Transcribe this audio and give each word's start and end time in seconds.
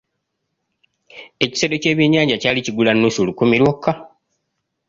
Ekisero 1.43 1.75
ky’ebyennyanja 1.81 2.35
kyali 2.41 2.59
kigula 2.65 2.91
nnusu 2.93 3.19
lukumi 3.27 3.55
lwokka. 3.61 3.91